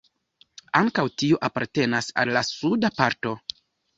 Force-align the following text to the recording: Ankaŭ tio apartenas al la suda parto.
Ankaŭ 0.79 1.03
tio 1.23 1.37
apartenas 1.49 2.09
al 2.23 2.33
la 2.37 2.43
suda 2.49 2.93
parto. 3.03 3.37